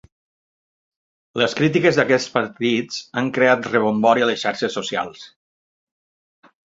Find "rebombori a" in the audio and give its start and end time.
3.75-4.31